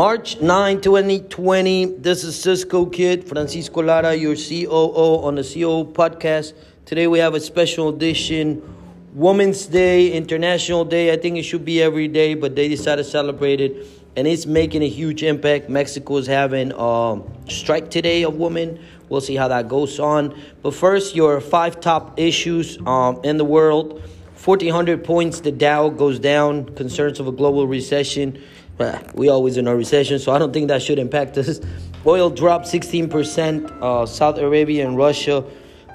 [0.00, 1.84] March 9, 2020.
[1.98, 6.54] This is Cisco Kid, Francisco Lara, your COO on the COO podcast.
[6.86, 8.62] Today we have a special edition,
[9.12, 11.12] Women's Day, International Day.
[11.12, 14.46] I think it should be every day, but they decided to celebrate it, and it's
[14.46, 15.68] making a huge impact.
[15.68, 18.80] Mexico is having a strike today of women.
[19.10, 20.34] We'll see how that goes on.
[20.62, 24.02] But first, your five top issues um, in the world.
[24.42, 26.74] 1,400 points, the Dow goes down.
[26.74, 28.42] Concerns of a global recession.
[29.14, 31.60] We always in a recession, so I don't think that should impact us.
[32.06, 33.82] Oil dropped 16%.
[33.82, 35.44] Uh, Saudi Arabia and Russia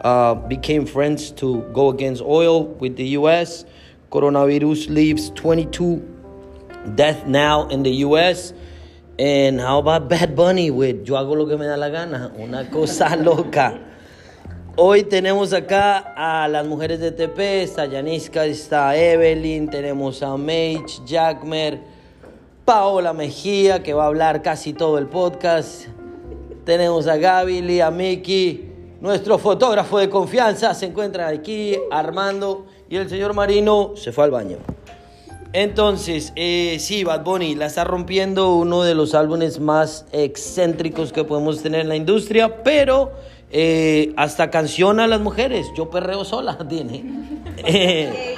[0.01, 3.65] uh, became friends to go against oil with the U.S.
[4.11, 5.97] Coronavirus leaves 22
[6.93, 8.53] death now in the U.S.
[9.17, 12.31] And how about Bad Bunny with Yo hago lo que me da la gana?
[12.37, 13.79] Una cosa loca.
[14.77, 20.99] Hoy tenemos acá a las mujeres de TP, está Yaniska, está Evelyn, tenemos a Mage,
[21.05, 21.79] Jackmer,
[22.65, 25.85] Paola Mejía, que va a hablar casi todo el podcast.
[26.65, 28.71] Tenemos a Gaby, a Miki,
[29.01, 34.31] nuestro fotógrafo de confianza se encuentra aquí, Armando, y el señor Marino se fue al
[34.31, 34.57] baño.
[35.53, 41.23] Entonces, eh, sí, Bad Bunny la está rompiendo uno de los álbumes más excéntricos que
[41.23, 43.11] podemos tener en la industria, pero
[43.51, 45.67] eh, hasta canción a las mujeres.
[45.77, 47.03] Yo perreo sola, tiene.
[47.67, 48.35] Eh,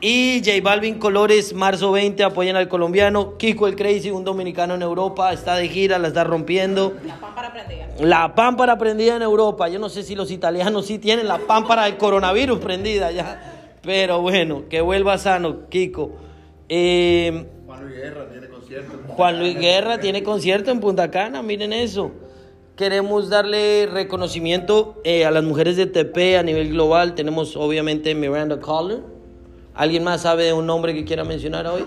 [0.00, 3.36] y J Balvin Colores, marzo 20, apoyan al colombiano.
[3.36, 6.94] Kiko el Crazy, un dominicano en Europa, está de gira, la está rompiendo.
[7.04, 7.88] La pámpara prendida.
[8.00, 9.68] La pámpara prendida en Europa.
[9.68, 13.76] Yo no sé si los italianos sí tienen la pámpara del coronavirus prendida ya.
[13.82, 16.12] Pero bueno, que vuelva sano, Kiko.
[16.68, 18.92] Eh, Juan Luis Guerra tiene concierto.
[18.92, 19.72] en Juan Luis Punta Cana.
[19.72, 22.10] Guerra tiene concierto en Punta Cana, miren eso.
[22.76, 27.14] Queremos darle reconocimiento eh, a las mujeres de TP a nivel global.
[27.14, 29.19] Tenemos obviamente Miranda Collar.
[29.80, 31.86] ¿Alguien más sabe de un nombre que quiera mencionar hoy?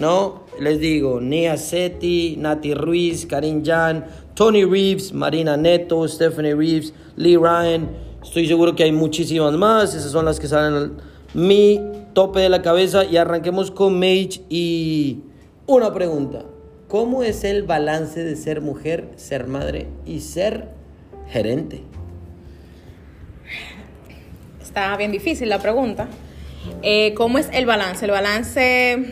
[0.00, 6.92] No, les digo, Nia Seti, Nati Ruiz, Karin Jan, Tony Reeves, Marina Neto, Stephanie Reeves,
[7.14, 7.88] Lee Ryan.
[8.20, 9.94] Estoy seguro que hay muchísimas más.
[9.94, 10.92] Esas son las que salen al
[11.34, 11.80] mi
[12.14, 13.04] tope de la cabeza.
[13.04, 15.20] Y arranquemos con Mage y
[15.68, 16.46] una pregunta.
[16.88, 20.70] ¿Cómo es el balance de ser mujer, ser madre y ser
[21.28, 21.80] gerente?
[24.60, 26.08] Está bien difícil la pregunta.
[26.82, 28.04] Eh, ¿Cómo es el balance?
[28.04, 29.04] El balance,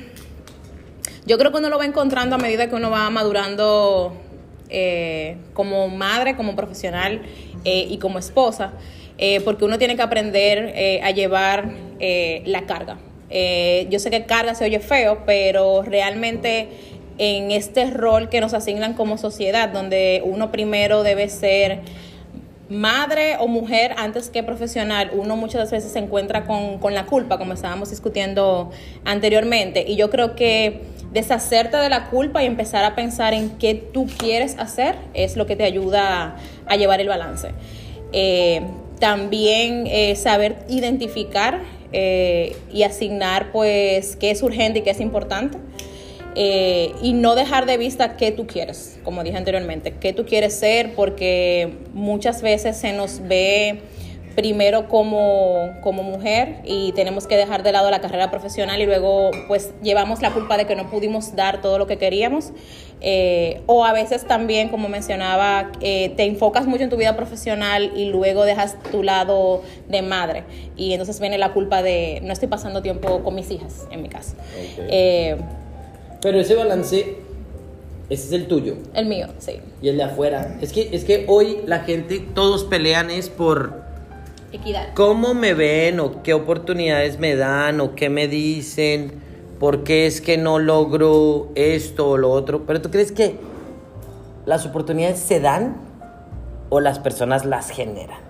[1.26, 4.16] yo creo que uno lo va encontrando a medida que uno va madurando
[4.68, 7.22] eh, como madre, como profesional
[7.64, 8.72] eh, y como esposa,
[9.44, 11.70] porque uno tiene que aprender a llevar
[12.44, 12.98] la carga.
[13.88, 16.68] Yo sé que carga se oye feo, pero realmente
[17.18, 21.80] en este rol que nos asignan como sociedad, donde uno primero debe ser
[22.68, 27.38] madre o mujer antes que profesional, uno muchas veces se encuentra con, con, la culpa,
[27.38, 28.70] como estábamos discutiendo
[29.04, 29.84] anteriormente.
[29.86, 30.82] Y yo creo que
[31.12, 35.46] deshacerte de la culpa y empezar a pensar en qué tú quieres hacer es lo
[35.46, 37.52] que te ayuda a llevar el balance.
[38.12, 38.62] Eh,
[38.98, 41.60] también eh, saber identificar
[41.92, 45.58] eh, y asignar pues qué es urgente y qué es importante.
[46.38, 50.54] Eh, y no dejar de vista qué tú quieres, como dije anteriormente, qué tú quieres
[50.54, 53.80] ser, porque muchas veces se nos ve
[54.36, 59.30] primero como, como mujer y tenemos que dejar de lado la carrera profesional y luego
[59.48, 62.52] pues llevamos la culpa de que no pudimos dar todo lo que queríamos.
[63.00, 67.92] Eh, o a veces también, como mencionaba, eh, te enfocas mucho en tu vida profesional
[67.96, 70.44] y luego dejas tu lado de madre.
[70.76, 74.10] Y entonces viene la culpa de no estoy pasando tiempo con mis hijas, en mi
[74.10, 74.34] caso.
[74.34, 74.84] Ok.
[74.90, 75.36] Eh,
[76.22, 77.16] Pero ese balance,
[78.08, 78.76] ese es el tuyo.
[78.94, 79.60] el mío, sí.
[79.82, 80.58] Y el de afuera.
[80.60, 83.84] Es que, es que hoy la gente, todos pelean es por
[84.52, 84.94] Equidad.
[84.94, 89.12] cómo me ven o qué oportunidades me dan o qué me dicen,
[89.58, 92.64] por qué es que no logro esto o lo otro.
[92.66, 93.36] Pero tú crees que
[94.46, 95.86] las oportunidades se dan
[96.68, 98.25] o las personas las generan?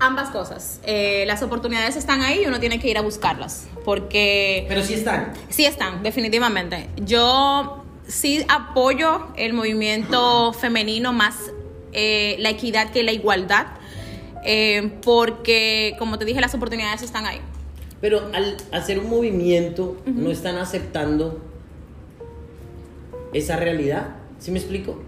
[0.00, 0.80] Ambas cosas.
[0.84, 3.68] Eh, las oportunidades están ahí y uno tiene que ir a buscarlas.
[3.84, 5.32] Porque Pero sí están.
[5.50, 6.88] sí están, definitivamente.
[7.04, 11.36] Yo sí apoyo el movimiento femenino más
[11.92, 13.66] eh, la equidad que la igualdad.
[14.42, 17.40] eh, porque, como te dije, las oportunidades están ahí.
[18.00, 21.38] Pero al hacer un movimiento, no están aceptando
[23.34, 24.16] esa realidad.
[24.38, 24.98] ¿Sí me explico?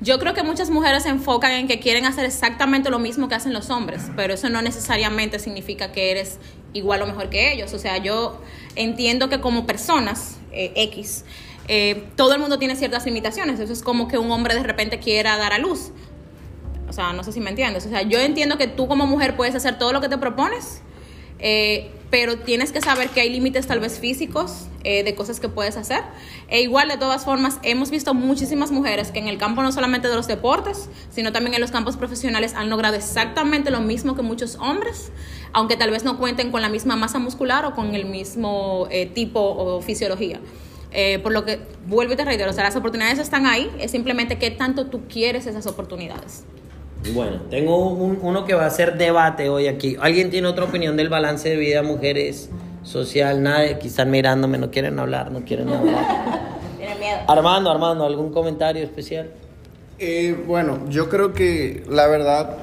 [0.00, 3.34] Yo creo que muchas mujeres se enfocan en que quieren hacer exactamente lo mismo que
[3.34, 6.38] hacen los hombres, pero eso no necesariamente significa que eres
[6.72, 7.72] igual o mejor que ellos.
[7.72, 8.40] O sea, yo
[8.76, 11.24] entiendo que como personas eh, X,
[11.68, 13.60] eh, todo el mundo tiene ciertas limitaciones.
[13.60, 15.92] Eso es como que un hombre de repente quiera dar a luz.
[16.88, 17.86] O sea, no sé si me entiendes.
[17.86, 20.82] O sea, yo entiendo que tú como mujer puedes hacer todo lo que te propones,
[21.38, 25.48] Eh, pero tienes que saber que hay límites tal vez físicos eh, de cosas que
[25.48, 26.02] puedes hacer.
[26.48, 30.06] E igual, de todas formas, hemos visto muchísimas mujeres que en el campo no solamente
[30.08, 34.22] de los deportes, sino también en los campos profesionales han logrado exactamente lo mismo que
[34.22, 35.10] muchos hombres,
[35.52, 39.06] aunque tal vez no cuenten con la misma masa muscular o con el mismo eh,
[39.06, 40.38] tipo o fisiología.
[40.92, 43.90] Eh, por lo que, vuelvo y te reitero, o sea, las oportunidades están ahí, es
[43.90, 46.44] simplemente qué tanto tú quieres esas oportunidades.
[47.12, 49.96] Bueno, tengo un- uno que va a ser debate hoy aquí.
[50.00, 52.48] ¿Alguien tiene otra opinión del balance de vida mujeres,
[52.82, 53.42] social?
[53.42, 56.04] Nadie, aquí están mirándome, no quieren hablar, no quieren hablar.
[56.78, 57.18] Tienen miedo.
[57.28, 59.28] Armando, Armando, ¿algún comentario especial?
[59.98, 62.56] Eh, bueno, yo creo que la verdad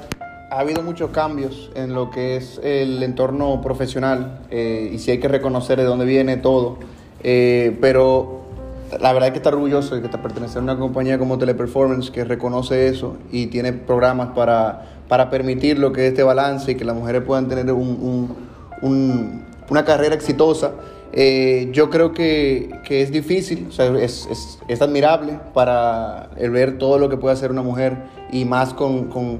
[0.51, 5.19] ha habido muchos cambios en lo que es el entorno profesional eh, y sí hay
[5.19, 6.77] que reconocer de dónde viene todo.
[7.23, 8.40] Eh, pero
[8.99, 12.11] la verdad hay que estar orgulloso de que te pertenecer a una compañía como Teleperformance
[12.11, 16.75] que reconoce eso y tiene programas para, para permitir lo que es este balance y
[16.75, 18.35] que las mujeres puedan tener un- un-
[18.81, 20.71] un- una carrera exitosa.
[21.13, 26.77] Eh, yo creo que, que es difícil, o sea, es, es- es admirable para ver
[26.77, 27.97] todo lo que puede hacer una mujer
[28.31, 29.39] y más con, con-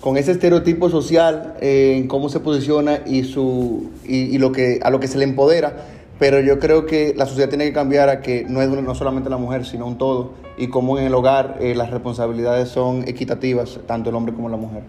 [0.00, 4.90] con ese estereotipo social eh, en cómo se posiciona y, su, y lo que, a
[4.90, 5.76] lo que se le empodera.
[6.22, 8.94] Pero yo creo que la sociedad tiene que cambiar a que no es una- no
[8.94, 10.34] solamente la mujer, sino un todo.
[10.56, 14.56] Y como en el hogar eh, las responsabilidades son equitativas, tanto el hombre como la
[14.56, 14.84] mujer.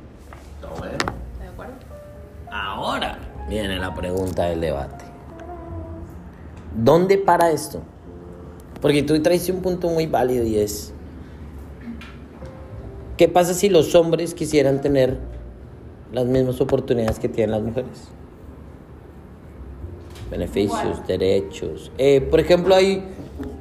[0.62, 1.74] ¿De acuerdo?
[2.52, 3.18] Ahora
[3.50, 5.06] viene la pregunta del debate.
[6.76, 7.82] ¿Dónde para esto?
[8.80, 10.94] Porque tú traes un punto muy válido y es,
[13.18, 15.18] ¿qué pasa si los hombres quisieran tener
[16.12, 18.12] las mismas oportunidades que tienen las mujeres?
[20.30, 21.92] Beneficios, derechos.
[21.98, 23.04] Eh, por ejemplo, hay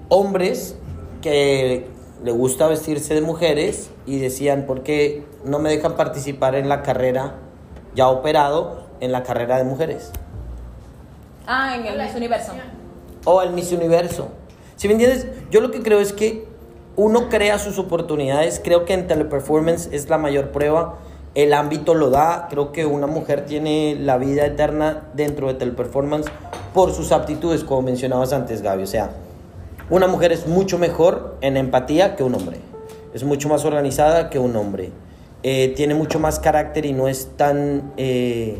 [0.08, 0.76] hombres
[1.20, 1.86] que
[2.24, 6.82] le gusta vestirse de mujeres y decían, ¿por qué no me dejan participar en la
[6.82, 7.36] carrera
[7.94, 10.12] ya operado en la carrera de mujeres?
[11.46, 12.52] Ah, en el Miss Universo.
[13.24, 14.28] O el Miss Universo.
[14.76, 16.46] Si me entiendes, yo lo que creo es que
[16.96, 18.60] uno crea sus oportunidades.
[18.62, 20.98] Creo que en teleperformance es la mayor prueba.
[21.34, 22.48] El ámbito lo da.
[22.50, 26.30] Creo que una mujer tiene la vida eterna dentro de teleperformance
[26.74, 28.82] por sus aptitudes, como mencionabas antes, Gaby.
[28.82, 29.10] O sea,
[29.90, 32.58] una mujer es mucho mejor en empatía que un hombre.
[33.14, 34.90] Es mucho más organizada que un hombre.
[35.42, 38.58] Eh, tiene mucho más carácter y no es tan eh,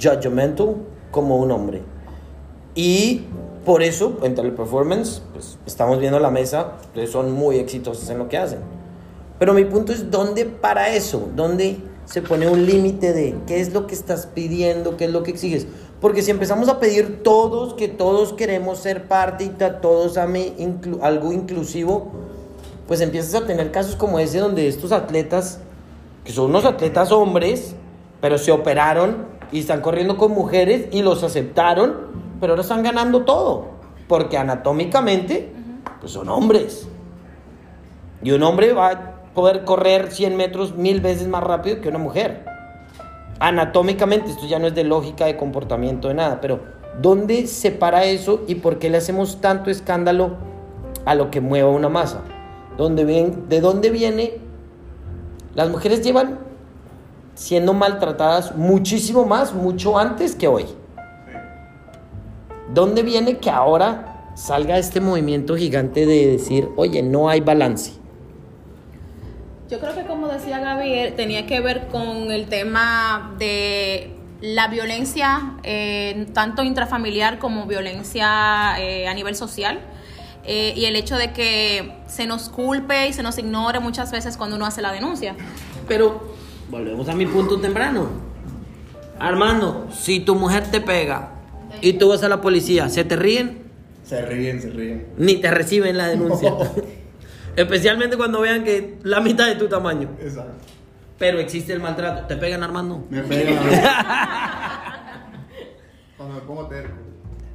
[0.00, 0.76] judgmental
[1.10, 1.82] como un hombre.
[2.74, 3.24] Y
[3.64, 8.28] por eso, en Teleperformance, pues estamos viendo la mesa, ustedes son muy exitosos en lo
[8.28, 8.77] que hacen.
[9.38, 11.28] Pero mi punto es, ¿dónde para eso?
[11.34, 15.22] ¿Dónde se pone un límite de qué es lo que estás pidiendo, qué es lo
[15.22, 15.66] que exiges?
[16.00, 20.98] Porque si empezamos a pedir todos, que todos queremos ser parte y todos ame inclu-
[21.02, 22.12] algo inclusivo,
[22.86, 25.60] pues empiezas a tener casos como ese donde estos atletas,
[26.24, 27.74] que son unos atletas hombres,
[28.20, 31.96] pero se operaron y están corriendo con mujeres y los aceptaron,
[32.40, 33.66] pero ahora están ganando todo,
[34.08, 35.52] porque anatómicamente,
[36.00, 36.86] pues son hombres.
[38.22, 41.98] Y un hombre va a poder correr 100 metros mil veces más rápido que una
[41.98, 42.44] mujer.
[43.38, 46.58] Anatómicamente, esto ya no es de lógica, de comportamiento, de nada, pero
[47.00, 50.32] ¿dónde se para eso y por qué le hacemos tanto escándalo
[51.04, 52.22] a lo que mueva una masa?
[52.76, 54.40] ¿Dónde ven, ¿De dónde viene?
[55.54, 56.40] Las mujeres llevan
[57.36, 60.64] siendo maltratadas muchísimo más, mucho antes que hoy.
[62.74, 67.97] ¿Dónde viene que ahora salga este movimiento gigante de decir, oye, no hay balance?
[69.70, 74.10] Yo creo que como decía Gaby, eh, tenía que ver con el tema de
[74.40, 79.80] la violencia, eh, tanto intrafamiliar como violencia eh, a nivel social.
[80.50, 84.38] eh, y el hecho de que se nos culpe y se nos ignore muchas veces
[84.38, 85.34] cuando uno hace la denuncia.
[85.86, 86.32] Pero
[86.70, 88.08] volvemos a mi punto temprano.
[89.18, 91.32] Armando, si tu mujer te pega
[91.82, 93.64] y tú vas a la policía, ¿se te ríen?
[94.04, 95.08] Se ríen, se ríen.
[95.18, 96.54] Ni te reciben la denuncia.
[97.56, 100.10] Especialmente cuando vean que la mitad de tu tamaño.
[100.20, 100.64] Exacto.
[101.18, 102.26] Pero existe el maltrato.
[102.26, 103.04] ¿Te pegan, Armando?
[103.10, 103.58] Me pegan.
[106.16, 106.94] Cuando me pongo terco.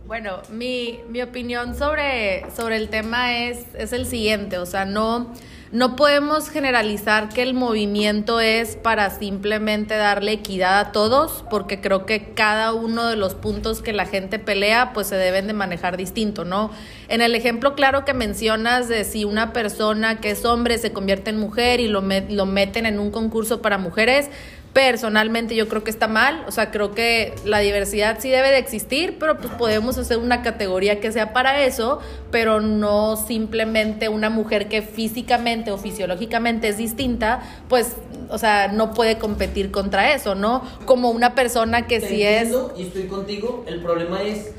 [0.06, 5.34] Bueno, mi, mi opinión sobre, sobre el tema es, es el siguiente, o sea, no,
[5.74, 12.06] no podemos generalizar que el movimiento es para simplemente darle equidad a todos, porque creo
[12.06, 15.98] que cada uno de los puntos que la gente pelea, pues se deben de manejar
[15.98, 16.70] distinto, ¿no?
[17.08, 21.32] En el ejemplo claro que mencionas de si una persona que es hombre se convierte
[21.32, 24.30] en mujer y lo, met- lo meten en un concurso para mujeres,
[24.74, 28.58] personalmente yo creo que está mal, o sea, creo que la diversidad sí debe de
[28.58, 32.00] existir, pero pues podemos hacer una categoría que sea para eso,
[32.32, 37.96] pero no simplemente una mujer que físicamente o fisiológicamente es distinta, pues,
[38.30, 40.64] o sea, no puede competir contra eso, ¿no?
[40.86, 42.44] Como una persona que Te sí es...
[42.44, 43.64] entiendo Y estoy contigo.
[43.68, 44.54] El problema es,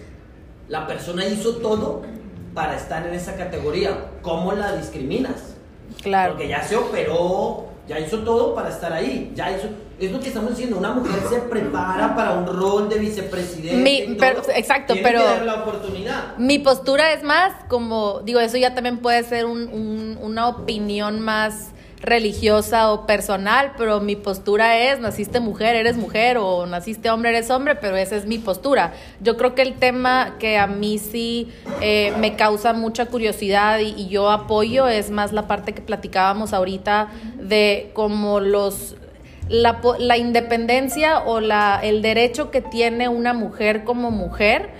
[0.68, 2.02] la persona hizo todo
[2.54, 4.12] para estar en esa categoría.
[4.23, 5.53] ¿Cómo la discriminas?
[6.02, 6.32] Claro.
[6.34, 9.32] Porque ya se operó, ya hizo todo para estar ahí.
[9.34, 12.98] Ya hizo, es lo que estamos diciendo, una mujer se prepara para un rol de
[12.98, 13.76] vicepresidente.
[13.76, 14.16] Mi- todo.
[14.18, 16.36] pero- exacto, Tiene pero- que dar la oportunidad.
[16.36, 21.20] Mi postura es más como, digo, eso ya también puede ser un- un- una opinión
[21.20, 21.70] más
[22.04, 27.50] religiosa o personal, pero mi postura es, naciste mujer, eres mujer, o naciste hombre, eres
[27.50, 28.92] hombre, pero esa es mi postura.
[29.20, 33.94] Yo creo que el tema que a mí sí eh, me causa mucha curiosidad y,
[33.96, 37.08] y yo apoyo es más la parte que platicábamos ahorita
[37.38, 38.96] de como los
[39.49, 44.70] la, la independencia o la, el derecho que tiene una mujer como mujer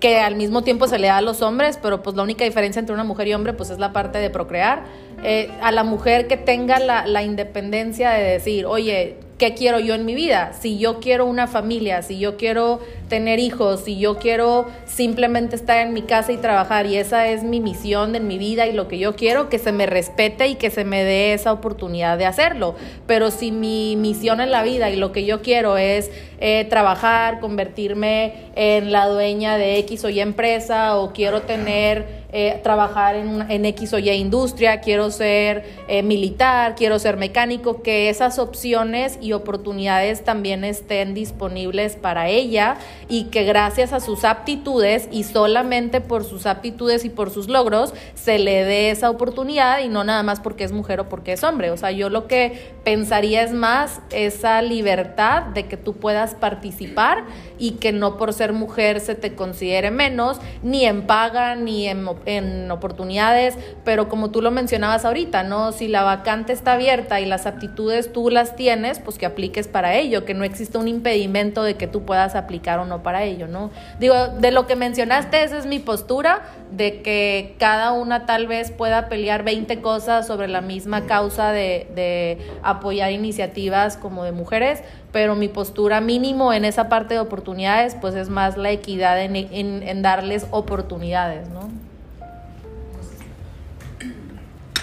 [0.00, 2.80] que al mismo tiempo se le da a los hombres, pero pues la única diferencia
[2.80, 4.84] entre una mujer y hombre pues es la parte de procrear.
[5.24, 9.94] Eh, a la mujer que tenga la, la independencia de decir, oye, ¿qué quiero yo
[9.94, 10.52] en mi vida?
[10.52, 15.78] Si yo quiero una familia, si yo quiero tener hijos, si yo quiero simplemente estar
[15.78, 18.88] en mi casa y trabajar y esa es mi misión en mi vida y lo
[18.88, 22.26] que yo quiero, que se me respete y que se me dé esa oportunidad de
[22.26, 22.74] hacerlo.
[23.06, 26.10] Pero si mi misión en la vida y lo que yo quiero es
[26.40, 32.60] eh, trabajar, convertirme en la dueña de X o Y empresa o quiero tener eh,
[32.62, 38.10] trabajar en, en X o Y industria, quiero ser eh, militar, quiero ser mecánico, que
[38.10, 42.76] esas opciones y oportunidades también estén disponibles para ella
[43.08, 47.94] y que gracias a sus aptitudes y solamente por sus aptitudes y por sus logros
[48.14, 51.44] se le dé esa oportunidad y no nada más porque es mujer o porque es
[51.44, 51.70] hombre.
[51.70, 57.24] O sea, yo lo que pensaría es más esa libertad de que tú puedas participar
[57.58, 62.06] y que no por ser mujer se te considere menos, ni en paga, ni en,
[62.26, 65.72] en oportunidades, pero como tú lo mencionabas ahorita, ¿no?
[65.72, 69.94] Si la vacante está abierta y las aptitudes tú las tienes, pues que apliques para
[69.94, 73.48] ello, que no exista un impedimento de que tú puedas aplicar o no para ello,
[73.48, 73.70] ¿no?
[73.98, 78.70] Digo, de lo que mencionaste, esa es mi postura, de que cada una tal vez
[78.70, 84.82] pueda pelear 20 cosas sobre la misma causa de, de apoyar iniciativas como de mujeres,
[85.12, 89.36] pero mi postura mínimo en esa parte de oportunidades, pues es más la equidad en,
[89.36, 91.68] en- en darles oportunidades, ¿no?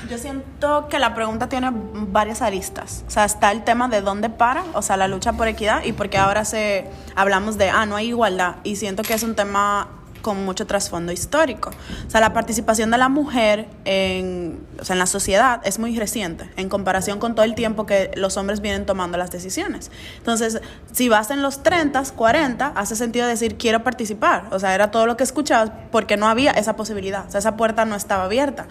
[0.09, 3.03] Yo siento que la pregunta tiene varias aristas.
[3.07, 5.93] O sea, está el tema de dónde para, o sea, la lucha por equidad y
[5.93, 8.57] porque ahora se hablamos de, ah, no hay igualdad.
[8.63, 9.87] Y siento que es un tema
[10.25, 11.69] con mucho trasfondo histórico.
[12.07, 15.95] O sea, la participación de la mujer en, o sea, en la sociedad es muy
[15.95, 19.91] reciente en comparación con todo el tiempo que los hombres vienen tomando las decisiones.
[20.17, 24.47] Entonces, si vas en los 30, 40, hace sentido decir quiero participar.
[24.49, 27.27] O sea, era todo lo que escuchabas porque no había esa posibilidad.
[27.27, 28.67] O sea, esa puerta no estaba abierta.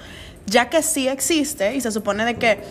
[0.46, 2.64] Ya que sí existe y se supone de que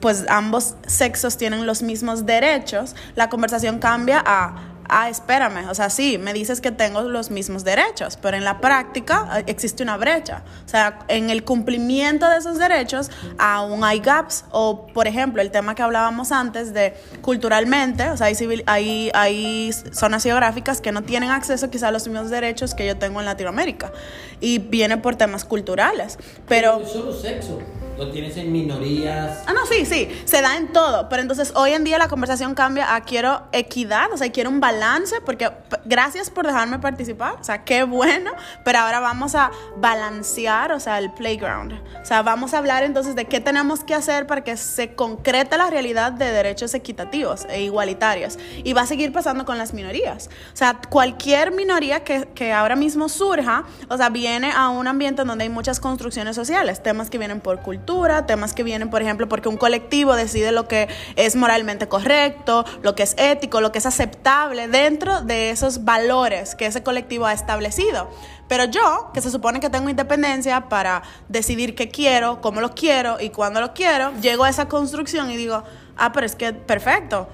[0.00, 5.90] pues ambos sexos tienen los mismos derechos, la conversación cambia a, ah, espérame, o sea,
[5.90, 9.96] sí, me dices que tengo los mismos derechos, pero en la práctica eh, existe una
[9.96, 10.42] brecha.
[10.66, 14.44] O sea, en el cumplimiento de esos derechos aún hay gaps.
[14.50, 19.10] O, por ejemplo, el tema que hablábamos antes de culturalmente, o sea, hay, civil- hay,
[19.14, 23.20] hay zonas geográficas que no tienen acceso quizá a los mismos derechos que yo tengo
[23.20, 23.92] en Latinoamérica.
[24.40, 26.18] Y viene por temas culturales.
[26.48, 26.80] Pero...
[26.80, 27.58] es solo sexo.
[27.98, 29.42] Lo tienes en minorías.
[29.46, 32.54] Ah, no, sí, sí, se da en todo, pero entonces hoy en día la conversación
[32.54, 35.50] cambia a quiero equidad, o sea, quiero un balance, porque
[35.84, 38.30] gracias por dejarme participar, o sea, qué bueno,
[38.64, 43.16] pero ahora vamos a balancear, o sea, el playground, o sea, vamos a hablar entonces
[43.16, 47.62] de qué tenemos que hacer para que se concrete la realidad de derechos equitativos e
[47.62, 52.52] igualitarios, y va a seguir pasando con las minorías, o sea, cualquier minoría que, que
[52.52, 57.10] ahora mismo surja, o sea, viene a un ambiente donde hay muchas construcciones sociales, temas
[57.10, 57.87] que vienen por cultura,
[58.26, 62.94] temas que vienen, por ejemplo, porque un colectivo decide lo que es moralmente correcto, lo
[62.94, 67.32] que es ético, lo que es aceptable dentro de esos valores que ese colectivo ha
[67.32, 68.08] establecido.
[68.46, 73.16] Pero yo, que se supone que tengo independencia para decidir qué quiero, cómo lo quiero
[73.20, 75.62] y cuándo lo quiero, llego a esa construcción y digo,
[75.96, 77.28] ah, pero es que perfecto.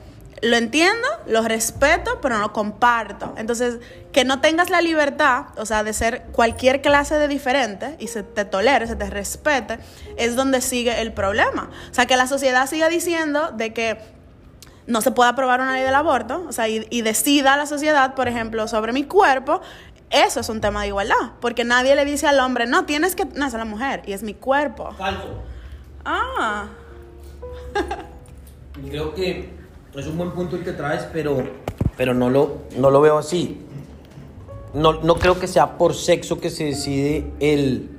[0.45, 3.35] Lo entiendo, lo respeto, pero no lo comparto.
[3.39, 3.79] Entonces,
[4.13, 8.23] que no tengas la libertad, o sea, de ser cualquier clase de diferente y se
[8.23, 9.79] te tolere, se te respete,
[10.17, 11.71] es donde sigue el problema.
[11.91, 13.99] O sea, que la sociedad siga diciendo de que
[14.87, 18.15] no se puede aprobar una ley del aborto, o sea, y, y decida la sociedad,
[18.15, 19.63] por ejemplo, sobre mi cuerpo,
[20.11, 23.25] eso es un tema de igualdad, porque nadie le dice al hombre, no, tienes que,
[23.25, 24.93] no, es la mujer, y es mi cuerpo.
[24.99, 25.43] Falso.
[26.05, 26.67] Ah,
[28.89, 29.63] Creo que
[29.97, 31.45] es un buen punto el que traes, pero,
[31.97, 33.61] pero no, lo, no lo veo así.
[34.73, 37.91] No, no creo que sea por sexo que se decide el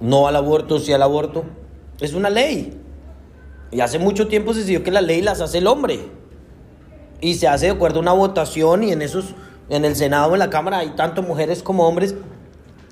[0.00, 1.44] no al aborto, sí al aborto.
[2.00, 2.80] Es una ley.
[3.70, 6.00] Y hace mucho tiempo se decidió que la ley las hace el hombre.
[7.20, 9.34] Y se hace de acuerdo a una votación y en esos,
[9.68, 12.16] en el Senado, en la Cámara, hay tanto mujeres como hombres.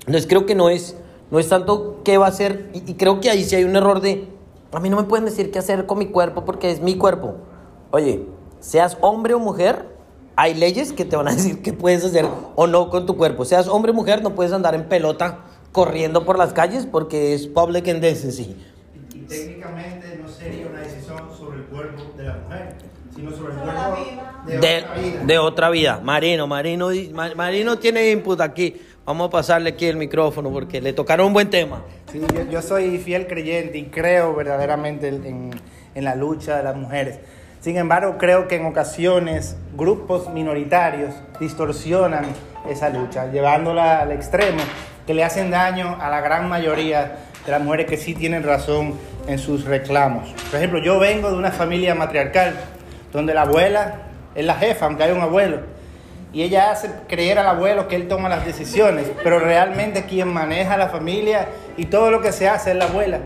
[0.01, 0.95] Entonces creo que no es,
[1.29, 2.69] no es tanto qué va a hacer.
[2.73, 4.29] Y, y creo que ahí sí hay un error de,
[4.71, 7.35] a mí no me pueden decir qué hacer con mi cuerpo porque es mi cuerpo.
[7.91, 8.21] Oye,
[8.59, 9.85] seas hombre o mujer,
[10.35, 12.25] hay leyes que te van a decir qué puedes hacer
[12.55, 13.45] o no con tu cuerpo.
[13.45, 15.39] Seas hombre o mujer, no puedes andar en pelota
[15.71, 18.55] corriendo por las calles porque es public indecency.
[19.13, 22.75] Y, y técnicamente no sería una decisión sobre el cuerpo de la mujer,
[23.15, 23.97] sino sobre el cuerpo
[24.45, 25.23] de, De, otra vida.
[25.23, 25.99] de otra vida.
[26.03, 26.89] Marino, Marino,
[27.35, 28.81] Marino tiene input aquí.
[29.05, 31.81] Vamos a pasarle aquí el micrófono porque le tocaron un buen tema.
[32.11, 35.51] Sí, yo, yo soy fiel creyente y creo verdaderamente en,
[35.95, 37.19] en la lucha de las mujeres.
[37.67, 42.23] Sin embargo, creo que en ocasiones grupos minoritarios distorsionan
[42.69, 44.59] esa lucha, llevándola al extremo,
[45.05, 48.93] que le hacen daño a la gran mayoría de las mujeres que sí tienen razón
[49.27, 50.29] en sus reclamos.
[50.49, 52.55] Por ejemplo, yo vengo de una familia matriarcal,
[53.11, 53.95] donde la abuela
[54.33, 55.59] es la jefa, aunque hay un abuelo
[56.31, 60.77] y ella hace creer al abuelo que él toma las decisiones, pero realmente quien maneja
[60.77, 63.19] la familia y todo lo que se hace es la abuela.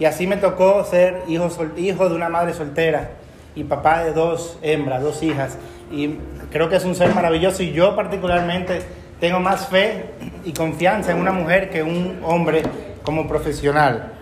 [0.00, 3.22] Y así me tocó ser hijo, hijo de una madre soltera
[3.54, 5.58] y papá de dos hembras, dos hijas.
[5.90, 6.18] Y
[6.50, 8.82] creo que es un ser maravilloso y yo particularmente
[9.20, 10.06] tengo más fe
[10.44, 12.62] y confianza en una mujer que un hombre
[13.02, 14.12] como profesional.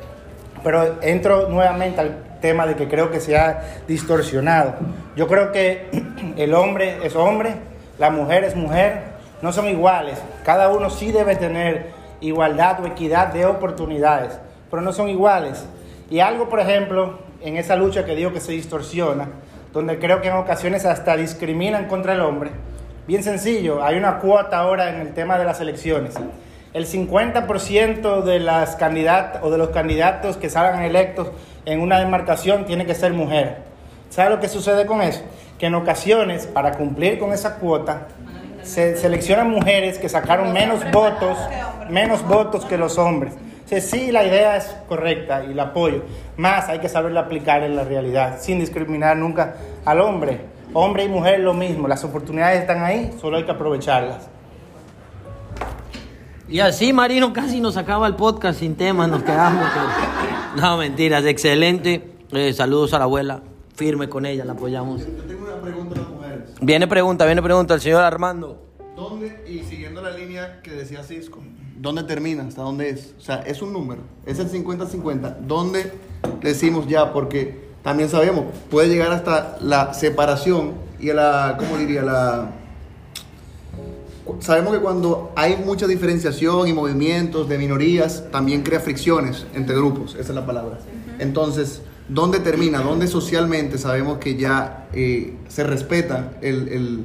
[0.62, 4.74] Pero entro nuevamente al tema de que creo que se ha distorsionado.
[5.16, 5.88] Yo creo que
[6.36, 7.54] el hombre es hombre,
[7.98, 9.02] la mujer es mujer,
[9.40, 10.18] no son iguales.
[10.44, 14.38] Cada uno sí debe tener igualdad o equidad de oportunidades,
[14.70, 15.66] pero no son iguales.
[16.10, 19.28] Y algo, por ejemplo, en esa lucha que digo que se distorsiona,
[19.72, 22.50] donde creo que en ocasiones hasta discriminan contra el hombre,
[23.06, 26.14] bien sencillo, hay una cuota ahora en el tema de las elecciones.
[26.72, 31.30] El 50% de las candidatas o de los candidatos que salgan electos
[31.66, 33.58] en una demarcación tiene que ser mujer.
[34.08, 35.22] ¿Sabe lo que sucede con eso?
[35.58, 38.08] Que en ocasiones, para cumplir con esa cuota,
[38.62, 41.37] se seleccionan mujeres que sacaron menos votos,
[41.90, 43.35] menos votos que los hombres.
[43.80, 46.02] Sí, la idea es correcta y la apoyo.
[46.37, 50.40] Más hay que saberla aplicar en la realidad, sin discriminar nunca al hombre.
[50.74, 54.28] Hombre y mujer lo mismo, las oportunidades están ahí, solo hay que aprovecharlas.
[56.48, 59.66] Y así Marino casi nos acaba el podcast sin temas, nos quedamos.
[60.54, 62.11] No, mentiras, excelente.
[62.30, 63.40] Eh, saludos a la abuela,
[63.74, 65.00] firme con ella, la apoyamos.
[65.00, 66.40] Yo tengo una pregunta a las mujeres.
[66.61, 68.62] Viene pregunta, viene pregunta, el señor Armando.
[68.94, 71.40] ¿Dónde, y siguiendo la línea que decía Cisco,
[71.83, 72.45] ¿dónde termina?
[72.47, 73.12] ¿Hasta dónde es?
[73.18, 75.38] O sea, es un número, es el 50-50.
[75.47, 75.92] ¿Dónde
[76.40, 77.12] decimos ya?
[77.12, 82.03] Porque también sabemos, puede llegar hasta la separación y a la, ¿cómo diría?
[82.03, 82.53] La...
[84.38, 90.12] Sabemos que cuando hay mucha diferenciación y movimientos de minorías, también crea fricciones entre grupos,
[90.14, 90.79] esa es la palabra.
[91.18, 92.81] Entonces, ¿dónde termina?
[92.81, 97.05] ¿Dónde socialmente sabemos que ya eh, se respeta el- el-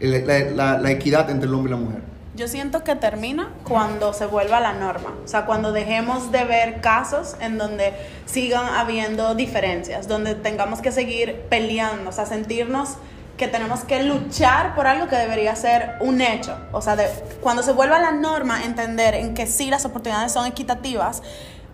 [0.00, 0.38] el- la,
[0.74, 2.13] la- la equidad entre el hombre y la mujer?
[2.36, 6.80] Yo siento que termina cuando se vuelva la norma, o sea, cuando dejemos de ver
[6.80, 7.92] casos en donde
[8.26, 12.96] sigan habiendo diferencias, donde tengamos que seguir peleando, o sea, sentirnos
[13.36, 17.08] que tenemos que luchar por algo que debería ser un hecho, o sea, de-
[17.40, 21.22] cuando se vuelva la norma, entender en que sí las oportunidades son equitativas,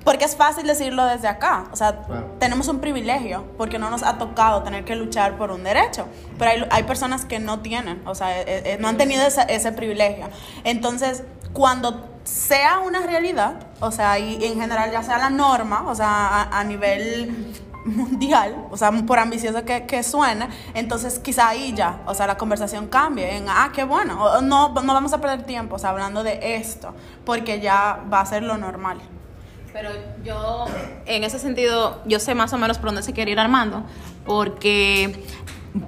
[0.05, 2.37] porque es fácil decirlo desde acá, o sea, Claro.
[2.39, 6.07] tenemos un privilegio porque no nos ha tocado tener que luchar por un derecho,
[6.39, 9.43] pero hay, hay personas que no tienen, o sea, eh, eh, no han tenido esa-
[9.43, 10.29] ese privilegio.
[10.65, 15.95] Entonces, cuando sea una realidad, o sea, y en general ya sea la norma, o
[15.95, 16.07] sea,
[16.43, 22.01] a, a nivel mundial, o sea, por ambicioso que, que suene, entonces quizá ahí ya,
[22.07, 25.77] o sea, la conversación cambie en, ah, qué bueno, no, no vamos a perder tiempo,
[25.77, 28.99] o sea, hablando de esto, porque ya va a ser lo normal.
[29.73, 29.91] Pero
[30.25, 30.67] yo,
[31.07, 33.85] en ese sentido, yo sé más o menos por dónde se quiere ir Armando,
[34.27, 35.25] porque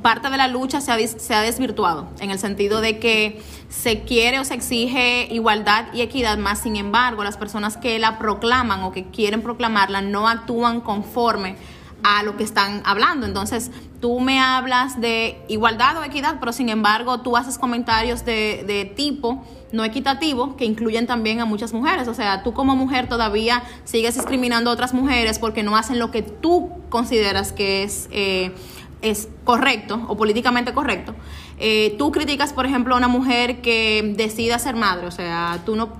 [0.02, 4.02] parte de la lucha se ha, se ha desvirtuado, en el sentido de que se
[4.02, 8.82] quiere o se exige igualdad y equidad, más sin embargo, las personas que la proclaman
[8.82, 11.56] o que quieren proclamarla no actúan conforme
[12.02, 13.26] a lo que están hablando.
[13.26, 18.64] Entonces, tú me hablas de igualdad o equidad, pero sin embargo, tú haces comentarios de,
[18.66, 22.06] de tipo no equitativo que incluyen también a muchas mujeres.
[22.08, 26.10] O sea, tú como mujer todavía sigues discriminando a otras mujeres porque no hacen lo
[26.10, 28.52] que tú consideras que es, eh,
[29.00, 31.14] es correcto o políticamente correcto.
[31.58, 35.06] Eh, tú criticas, por ejemplo, a una mujer que decida ser madre.
[35.06, 35.90] O sea, tú no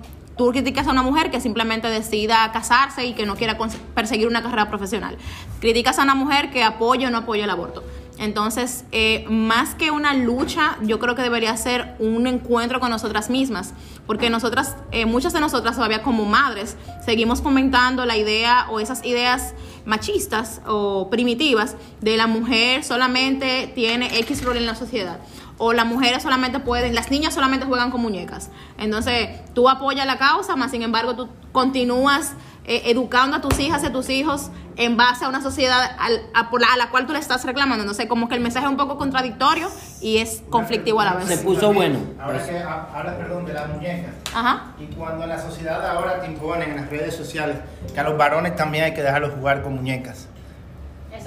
[0.43, 3.57] Tú criticas a una mujer que simplemente decida casarse y que no quiera
[3.95, 5.17] perseguir una carrera profesional.
[5.61, 7.85] Criticas a una mujer que apoya o no apoya el aborto.
[8.19, 13.31] Entonces, eh, más que una lucha, yo creo que debería ser un encuentro con nosotras
[13.31, 13.73] mismas,
[14.05, 19.05] porque nosotras, eh, muchas de nosotras todavía como madres, seguimos comentando la idea o esas
[19.05, 25.21] ideas machistas o primitivas de la mujer solamente tiene X rol en la sociedad
[25.59, 28.51] o las mujeres solamente pueden, las niñas solamente juegan con muñecas.
[28.79, 32.33] Entonces, tú apoyas la causa, más sin embargo, tú continúas
[32.65, 36.23] eh, educando a tus hijas y a tus hijos en base a una sociedad al-
[36.33, 37.85] a, por la, a la cual tú le estás reclamando.
[37.85, 39.69] No sé, como que el mensaje es un poco contradictorio
[40.01, 41.41] y es conflictivo a la Se vez.
[41.41, 41.99] puso bueno.
[42.21, 44.15] Ahora que ahora perdón de las muñecas.
[44.35, 44.73] Ajá.
[44.81, 47.57] Y cuando la sociedad ahora te impone en las redes sociales
[47.93, 50.29] que a los varones también hay que dejarlos jugar con muñecas.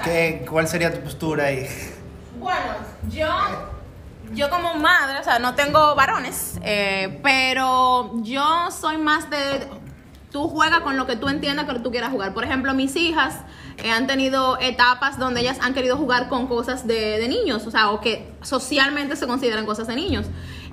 [0.04, 1.68] ¿Qué, ¿Cuál sería tu postura ahí?
[2.40, 2.60] Bueno,
[3.10, 3.28] yo,
[4.34, 9.68] yo como madre, o sea, no tengo varones, eh, pero yo soy más de,
[10.32, 12.34] tú juegas con lo que tú entiendas que tú quieras jugar.
[12.34, 13.36] Por ejemplo, mis hijas
[13.78, 17.92] eh, han tenido etapas donde ellas han querido jugar con cosas de, niños, o sea,
[17.92, 20.26] o que socialmente se consideran cosas de niños.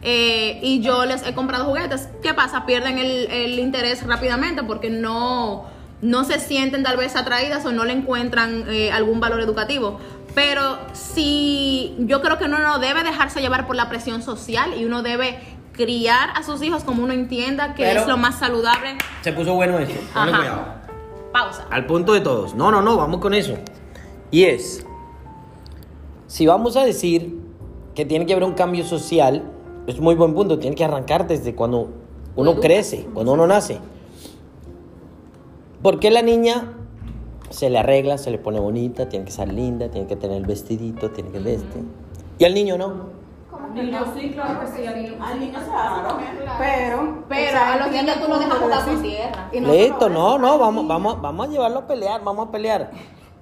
[0.03, 2.09] Eh, y yo les he comprado juguetes.
[2.23, 2.67] ¿Qué pasa?
[2.67, 5.67] Pierden el, interés rápidamente porque no,
[6.01, 10.01] no se sienten tal vez atraídas o no le encuentran algún valor educativo.
[10.35, 14.85] Pero sí, yo creo que uno no debe dejarse llevar por la presión social y
[14.85, 15.39] uno debe
[15.73, 18.97] criar a sus hijos como uno entienda que Pero- es lo más saludable.
[19.23, 19.95] Se puso bueno esto.
[20.15, 20.39] Ponle Ajá.
[20.41, 20.65] cuidado.
[21.33, 21.67] Pausa.
[21.71, 22.55] Al punto de todos.
[22.55, 23.55] No, no, no, vamos con eso.
[24.31, 24.87] Y es,
[26.27, 27.39] si vamos a decir
[27.95, 29.43] que tiene que haber un cambio social,
[29.87, 31.91] es muy buen punto, tiene que arrancar desde cuando
[32.37, 33.79] uno crece, cuando uno nace.
[35.83, 36.73] ¿Por qué la niña
[37.53, 40.47] se le arregla, se le pone bonita, tiene que ser linda, tiene que tener el
[40.47, 41.83] vestidito, tiene que este?
[42.39, 43.23] Y al niño no.
[43.53, 46.35] Al niño se hace también.
[46.59, 49.51] Pero, Pero a los niños tú los dejas jugar con tierra.
[49.53, 52.91] Listo, no, no, vamos, vamos, vamos a llevarlo a pelear, vamos a pelear.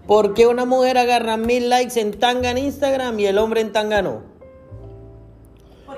[0.07, 3.73] ¿Por qué una mujer agarra mil likes en tanga en Instagram y el hombre en
[3.73, 4.23] tanga no?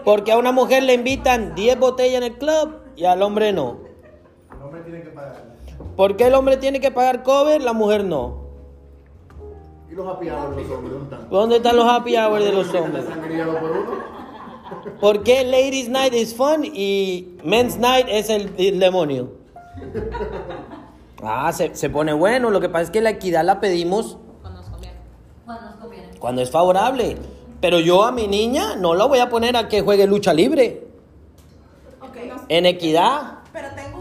[0.04, 3.78] Porque a una mujer le invitan 10 botellas en el club y al hombre no.
[4.50, 5.51] El hombre tiene que pagar.
[6.02, 8.40] ¿Por qué el hombre tiene que pagar cover, la mujer no?
[9.88, 10.92] ¿Y los happy hours de los hombres?
[10.92, 11.30] ¿Dónde están?
[11.30, 13.04] ¿Dónde están los happy hours de los hombres?
[13.04, 13.56] ¿Están criados
[15.00, 19.30] por qué Ladies Night es fun y Men's Night es el, el demonio?
[21.22, 22.50] Ah, se, se pone bueno.
[22.50, 26.08] Lo que pasa es que la equidad la pedimos Cuando nos conviene.
[26.18, 27.16] cuando es favorable.
[27.60, 30.84] Pero yo a mi niña no la voy a poner a que juegue lucha libre.
[32.00, 32.16] Ok.
[32.48, 33.34] En equidad.
[33.52, 33.91] Pero tengo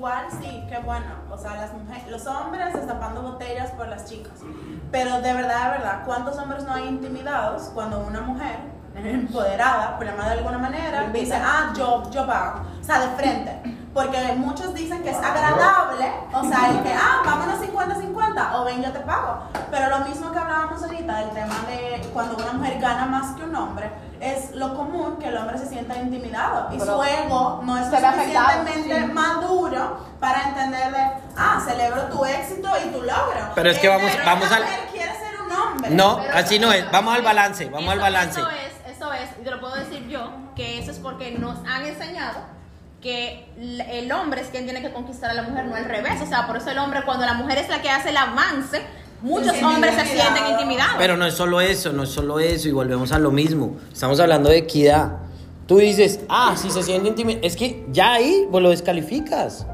[0.00, 1.08] Igual sí, qué bueno.
[1.30, 4.32] O sea, las mujeres, los hombres destapando botellas por las chicas.
[4.90, 8.60] Pero de verdad, de verdad, ¿cuántos hombres no hay intimidados cuando una mujer
[8.94, 12.62] empoderada, por llamar de alguna manera, dice, ah, yo, yo pago?
[12.80, 13.60] O sea, de frente.
[13.92, 18.82] Porque muchos dicen que es agradable, o sea, el que, ah, vámonos 50-50, o ven,
[18.84, 19.40] yo te pago.
[19.70, 23.42] Pero lo mismo que hablábamos ahorita del tema de cuando una mujer gana más que
[23.42, 27.76] un hombre, es lo común que el hombre se sienta intimidado y su ego no
[27.78, 29.12] es afectado, suficientemente sí.
[29.12, 33.40] maduro para entender de, ah, celebro tu éxito y tu logro.
[33.56, 35.90] Pero es que vamos- Pero vamos al- mujer quiere ser un hombre.
[35.90, 36.88] No, Pero así no es.
[36.92, 38.40] Vamos al balance, vamos al Eso- balance.
[38.40, 41.58] Eso es, eso es, y te lo puedo decir yo, que eso es porque nos
[41.66, 42.38] han enseñado
[43.00, 43.46] que
[43.90, 46.20] el hombre es quien tiene que conquistar a la mujer, no al revés.
[46.22, 48.82] O sea, por eso el hombre, cuando la mujer es la que hace el avance,
[49.22, 50.96] muchos hombres se sienten intimidados.
[50.98, 53.76] Pero no es solo eso, no es solo eso y volvemos a lo mismo.
[53.92, 55.18] Estamos hablando de equidad.
[55.66, 57.46] Tú dices, ah, si se siente intimidado.
[57.46, 59.66] Es que ya ahí vos lo descalificas.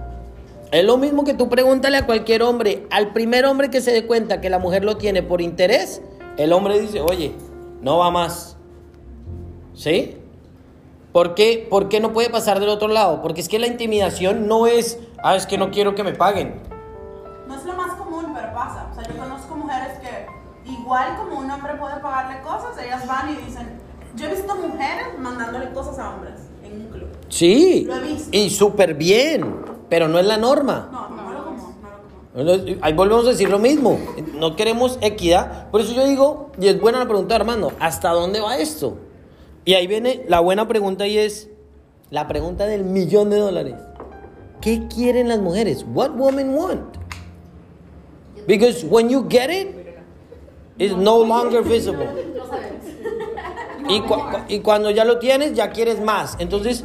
[0.71, 2.87] Es lo mismo que tú pregúntale a cualquier hombre.
[2.91, 6.03] Al primer hombre que se dé cuenta que la mujer lo tiene por interés,
[6.37, 7.33] el hombre dice, oye,
[7.83, 8.57] no va más.
[9.75, 10.17] ¿Sí?
[11.17, 13.23] ¿Por qué, ¿Por qué no puede pasar del otro lado?
[13.23, 16.61] Porque es que la intimidación no es, ah, es que no quiero que me paguen.
[17.49, 18.91] No es lo más común, pero pasa.
[18.93, 23.31] O sea, yo conozco mujeres que, igual como un hombre puede pagarle cosas, ellas van
[23.31, 23.81] y dicen,
[24.15, 27.09] yo he visto mujeres mandándole cosas a hombres en un club.
[27.31, 27.87] Sí.
[27.87, 28.29] Lo he visto.
[28.37, 30.91] Y súper bien, pero no es la norma.
[30.93, 31.75] No, no, lo no lo común.
[32.35, 33.99] Entonces, Ahí volvemos a decir lo mismo.
[34.35, 35.71] No queremos equidad.
[35.71, 38.99] Por eso yo digo, y es buena la pregunta, Armando, ¿hasta dónde va esto?
[39.67, 41.51] Y ahí viene la buena pregunta y es
[42.11, 43.75] la pregunta del millón de dólares.
[44.61, 45.85] ¿Qué quieren las mujeres?
[45.93, 46.97] What women want?
[48.47, 49.75] Because when you get it,
[50.79, 52.07] it's no longer visible.
[53.89, 56.37] Y, cu- y cuando ya lo tienes, ya quieres más.
[56.39, 56.85] Entonces,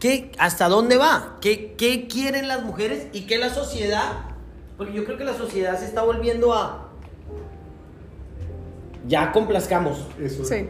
[0.00, 1.36] ¿qué, ¿hasta dónde va?
[1.40, 4.12] ¿Qué, ¿Qué quieren las mujeres y qué la sociedad?
[4.78, 6.88] Porque yo creo que la sociedad se está volviendo a...
[9.06, 9.98] Ya complazcamos.
[10.20, 10.44] Eso.
[10.44, 10.68] Sí.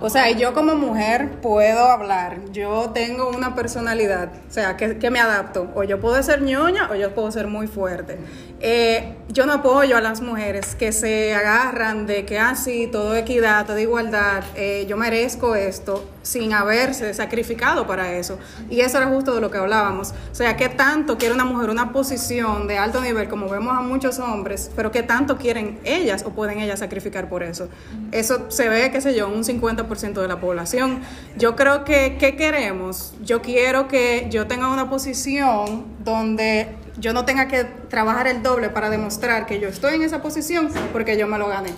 [0.00, 2.38] O sea, yo como mujer puedo hablar.
[2.52, 5.70] Yo tengo una personalidad, o sea, que, que me adapto.
[5.74, 8.18] O yo puedo ser ñoña o yo puedo ser muy fuerte.
[8.60, 13.16] Eh, yo no apoyo a las mujeres que se agarran de que, ah, sí, todo
[13.16, 18.38] equidad, todo igualdad, eh, yo merezco esto, sin haberse sacrificado para eso.
[18.70, 20.14] Y eso era justo de lo que hablábamos.
[20.30, 23.80] O sea, ¿qué tanto quiere una mujer una posición de alto nivel, como vemos a
[23.80, 27.68] muchos hombres, pero qué tanto quieren ellas o pueden ellas sacrificar por eso?
[28.12, 31.00] Eso se ve, qué sé yo, un 50% de la población.
[31.36, 33.14] Yo creo que, ¿qué queremos?
[33.24, 38.68] Yo quiero que yo tenga una posición donde yo no tenga que trabajar el doble
[38.70, 41.70] para demostrar que yo estoy en esa posición porque yo me lo gané.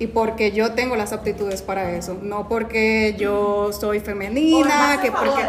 [0.00, 5.42] Y porque yo tengo las aptitudes para eso, no porque yo soy femenina, que porque...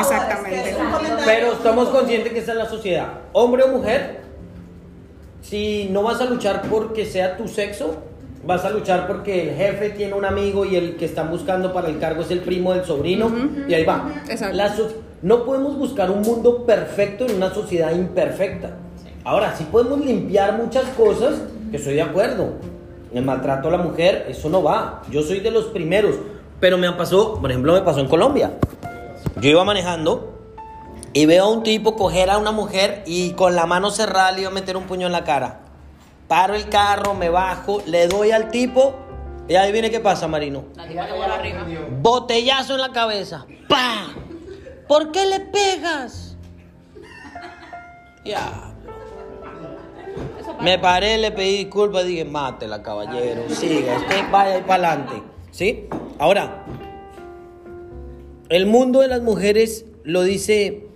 [0.00, 0.76] Exactamente.
[1.24, 3.08] Pero estamos conscientes que esa es la sociedad.
[3.32, 4.20] Hombre o mujer,
[5.42, 8.02] si no vas a luchar porque sea tu sexo,
[8.44, 11.88] vas a luchar porque el jefe tiene un amigo y el que están buscando para
[11.88, 13.30] el cargo es el primo del sobrino
[13.68, 14.10] y ahí va.
[14.28, 14.56] Exacto.
[14.56, 14.92] La so-
[15.24, 18.76] no podemos buscar un mundo perfecto en una sociedad imperfecta.
[19.24, 21.36] Ahora, sí podemos limpiar muchas cosas,
[21.70, 22.52] que estoy de acuerdo.
[23.10, 25.00] El maltrato a la mujer, eso no va.
[25.10, 26.16] Yo soy de los primeros.
[26.60, 28.52] Pero me pasó, por ejemplo, me pasó en Colombia.
[29.40, 30.34] Yo iba manejando
[31.14, 34.42] y veo a un tipo coger a una mujer y con la mano cerrada le
[34.42, 35.60] iba a meter un puño en la cara.
[36.28, 38.96] Paro el carro, me bajo, le doy al tipo
[39.48, 40.64] y ahí viene qué pasa, Marino.
[42.02, 43.46] Botellazo en la cabeza.
[43.70, 44.23] ¡Pah!
[44.88, 46.36] ¿Por qué le pegas?
[48.24, 48.74] Diablo.
[50.62, 55.22] Me paré, le pedí disculpas, dije, mátela, caballero, siga, usted vaya ahí para adelante.
[55.50, 55.88] ¿Sí?
[56.18, 56.64] Ahora,
[58.48, 60.86] el mundo de las mujeres lo dice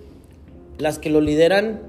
[0.79, 1.83] las que lo lideran.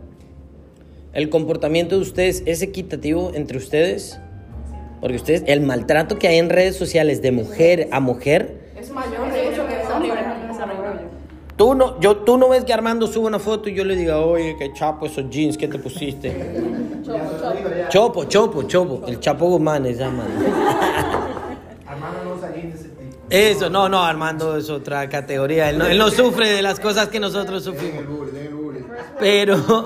[1.14, 4.20] El comportamiento de ustedes es equitativo entre ustedes.
[5.02, 9.32] Porque ustedes, el maltrato que hay en redes sociales de mujer a mujer, Es mayor
[9.32, 9.76] de hecho que
[11.60, 14.20] Tú no, yo, tú no ves que Armando sube una foto y yo le diga,
[14.20, 16.64] oye, qué chapo esos jeans que te pusiste.
[17.90, 19.06] Chopo, chopo, chopo.
[19.06, 20.24] El Chapo Guzmán se llama.
[21.86, 23.26] Armando no usa jeans de ese tipo.
[23.30, 25.70] Eso, no, no, Armando es otra categoría.
[25.70, 28.06] Él no, él no sufre de las cosas que nosotros sufrimos.
[29.20, 29.86] Pero,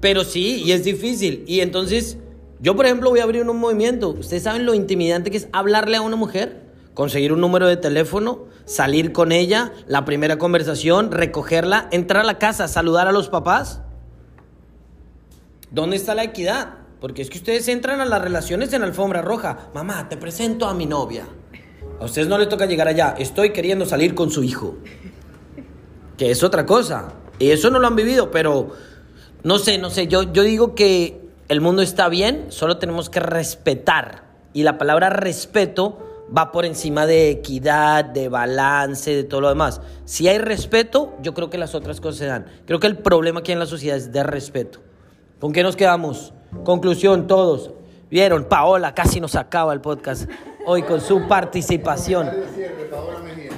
[0.00, 1.44] pero sí, y es difícil.
[1.46, 2.18] Y entonces,
[2.60, 4.10] yo por ejemplo voy a abrir un movimiento.
[4.10, 6.67] ¿Ustedes saben lo intimidante que es hablarle a una mujer?
[6.98, 12.40] Conseguir un número de teléfono, salir con ella, la primera conversación, recogerla, entrar a la
[12.40, 13.82] casa, saludar a los papás.
[15.70, 16.70] ¿Dónde está la equidad?
[17.00, 19.68] Porque es que ustedes entran a las relaciones en alfombra roja.
[19.74, 21.28] Mamá, te presento a mi novia.
[22.00, 23.14] A ustedes no les toca llegar allá.
[23.16, 24.74] Estoy queriendo salir con su hijo.
[26.16, 27.12] Que es otra cosa.
[27.38, 28.72] Y eso no lo han vivido, pero
[29.44, 30.08] no sé, no sé.
[30.08, 34.24] Yo, yo digo que el mundo está bien, solo tenemos que respetar.
[34.52, 39.80] Y la palabra respeto va por encima de equidad, de balance, de todo lo demás.
[40.04, 42.46] Si hay respeto, yo creo que las otras cosas se dan.
[42.66, 44.80] Creo que el problema aquí en la sociedad es de respeto.
[45.40, 46.32] ¿Con qué nos quedamos?
[46.64, 47.70] Conclusión, todos.
[48.10, 50.28] Vieron, Paola casi nos acaba el podcast
[50.66, 52.30] hoy con su participación.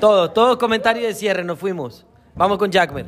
[0.01, 2.07] Todo, todo comentario de cierre, nos fuimos.
[2.35, 3.07] Vamos con Jackmer.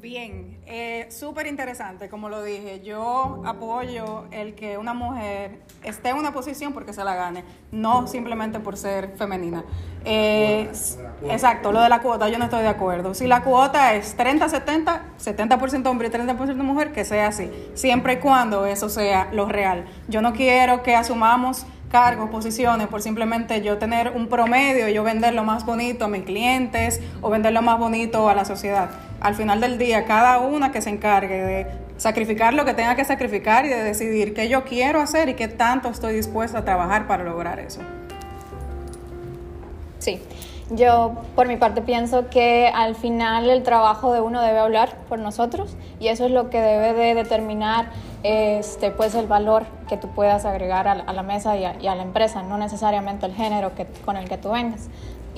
[0.00, 2.82] Bien, eh, súper interesante, como lo dije.
[2.84, 8.06] Yo apoyo el que una mujer esté en una posición porque se la gane, no
[8.06, 9.64] simplemente por ser femenina.
[10.04, 10.70] Eh,
[11.30, 13.14] exacto, lo de la cuota, yo no estoy de acuerdo.
[13.14, 18.16] Si la cuota es 30-70, 70% hombre y 30% mujer, que sea así, siempre y
[18.18, 19.86] cuando eso sea lo real.
[20.08, 25.02] Yo no quiero que asumamos cargos, posiciones, por simplemente yo tener un promedio y yo
[25.02, 28.90] vender lo más bonito a mis clientes o vender lo más bonito a la sociedad.
[29.20, 33.04] Al final del día, cada una que se encargue de sacrificar lo que tenga que
[33.04, 37.06] sacrificar y de decidir qué yo quiero hacer y qué tanto estoy dispuesta a trabajar
[37.06, 37.80] para lograr eso.
[39.98, 40.22] Sí,
[40.70, 45.18] yo por mi parte pienso que al final el trabajo de uno debe hablar por
[45.18, 47.86] nosotros y eso es lo que debe de determinar
[48.22, 51.94] este, pues el valor que tú puedas agregar a la, mesa y a, y a
[51.94, 54.88] la empresa, no necesariamente el género que, con el que tú vengas.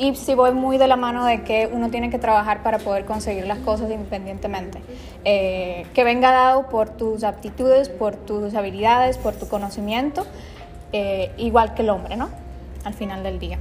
[0.01, 3.05] Y sí voy muy de la mano de que uno tiene que trabajar para poder
[3.05, 4.81] conseguir las cosas independientemente.
[5.27, 10.27] Eh, que venga dado por tus aptitudes, por tus habilidades, por tu conocimiento,
[10.95, 12.31] eh, igual que el hombre, ¿no?
[12.85, 13.59] Al final del día.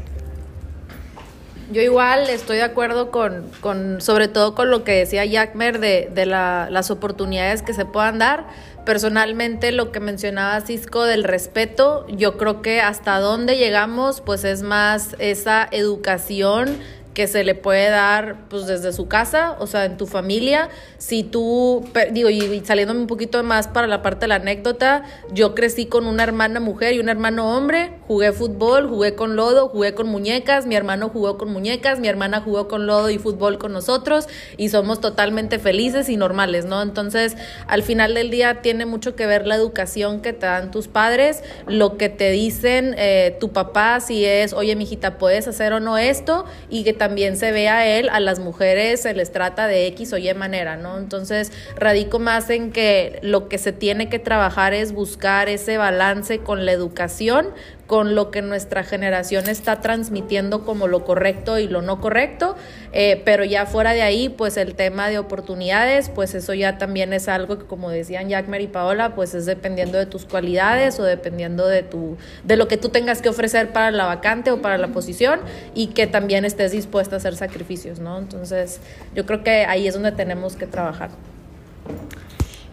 [1.72, 6.10] Yo igual estoy de acuerdo con, con sobre todo con lo que decía Jackmer de,
[6.14, 8.48] de la- las oportunidades que se puedan dar.
[8.86, 14.64] Personalmente lo que mencionaba Cisco del respeto, yo creo que hasta dónde llegamos pues es
[14.64, 16.80] más esa educación
[17.20, 20.70] que se le puede dar pues desde su casa, o sea, en tu familia.
[21.00, 25.04] Si tú, digo, y saliéndome un poquito más para la parte de la anécdota,
[25.34, 29.68] yo crecí con una hermana mujer y un hermano hombre, jugué fútbol, jugué con lodo,
[29.68, 33.58] jugué con muñecas, mi hermano jugó con muñecas, mi hermana jugó con lodo y fútbol
[33.58, 36.82] con nosotros y somos totalmente felices y normales, ¿no?
[36.82, 37.36] Entonces,
[37.68, 41.44] al final del día tiene mucho que ver la educación que te dan tus padres,
[41.68, 45.98] lo que te dicen eh, tu papá, si es, oye, mijita, puedes hacer o no
[45.98, 50.14] esto, y que también se vea él, a las mujeres se les trata de X
[50.14, 50.98] o Y manera, ¿no?
[50.98, 56.40] Entonces, radico más en que lo que se tiene que trabajar es buscar ese balance
[56.40, 57.48] con la educación,
[57.90, 62.56] con lo que nuestra generación está transmitiendo como lo correcto y lo no correcto,
[62.94, 67.14] eh, pero ya fuera de ahí, pues el tema de oportunidades, pues eso ya también
[67.14, 71.04] es algo que como decían Jackmer y Paola, pues es dependiendo de tus cualidades o
[71.04, 74.78] dependiendo de tu de lo que tú tengas que ofrecer para la vacante o para
[74.78, 75.40] la posición
[75.74, 78.20] y que también estés dispuesta a hacer sacrificios, ¿no?
[78.20, 78.82] Entonces,
[79.16, 81.10] yo creo que ahí es donde tenemos que trabajar.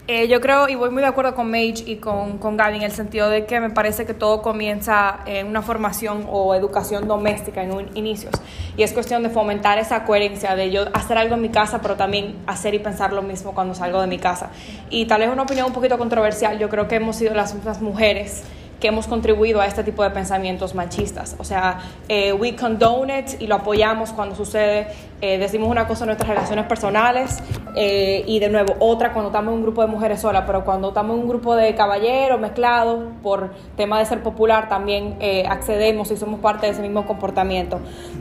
[0.08, 2.82] Eh, yo creo, y voy muy de acuerdo con Mage y con, con Gaby, en
[2.82, 7.64] el sentido de que me parece que todo comienza en una formación o educación doméstica
[7.64, 8.32] en inicios.
[8.76, 11.96] Y es cuestión de fomentar esa coherencia de yo hacer algo en mi casa, pero
[11.96, 14.50] también hacer y pensar lo mismo cuando salgo de mi casa.
[14.90, 17.80] Y tal vez una opinión un poquito controversial, yo creo que hemos sido las mismas
[17.80, 18.44] mujeres
[18.80, 21.36] que hemos contribuido a este tipo de pensamientos machistas.
[21.38, 24.88] O sea, eh, we condone it y lo apoyamos cuando sucede.
[25.22, 27.42] Eh, decimos una cosa en nuestras relaciones personales
[27.74, 30.88] eh, y de nuevo otra cuando estamos en un grupo de mujeres solas, pero cuando
[30.88, 36.10] estamos en un grupo de caballeros mezclados por tema de ser popular también eh, accedemos
[36.10, 37.80] y somos parte de ese mismo comportamiento.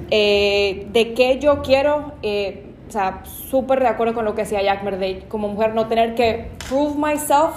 [0.10, 2.14] ¿De qué yo quiero?
[2.88, 6.16] O sea, súper de acuerdo con lo que decía Jack de como mujer no tener
[6.16, 7.56] que prove myself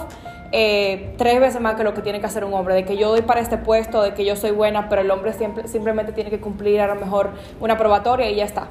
[0.51, 3.09] eh, tres veces más que lo que tiene que hacer un hombre, de que yo
[3.09, 6.29] doy para este puesto, de que yo soy buena, pero el hombre siempre, simplemente tiene
[6.29, 8.67] que cumplir a lo mejor una probatoria y ya está.